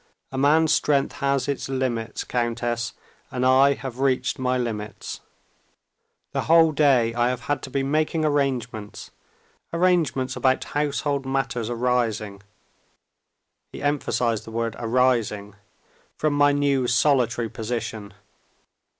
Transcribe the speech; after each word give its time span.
"A 0.31 0.37
man's 0.39 0.73
strength 0.73 1.17
has 1.17 1.47
its 1.47 1.69
limits, 1.69 2.23
countess, 2.23 2.93
and 3.29 3.45
I 3.45 3.75
have 3.75 3.99
reached 3.99 4.39
my 4.39 4.57
limits. 4.57 5.19
The 6.31 6.45
whole 6.45 6.71
day 6.71 7.13
I 7.13 7.29
have 7.29 7.41
had 7.41 7.61
to 7.61 7.69
be 7.69 7.83
making 7.83 8.25
arrangements, 8.25 9.11
arrangements 9.71 10.35
about 10.35 10.63
household 10.63 11.23
matters 11.27 11.69
arising" 11.69 12.41
(he 13.71 13.83
emphasized 13.83 14.43
the 14.43 14.49
word 14.51 14.75
arising) 14.79 15.53
"from 16.17 16.33
my 16.33 16.51
new, 16.51 16.87
solitary 16.87 17.47
position. 17.47 18.15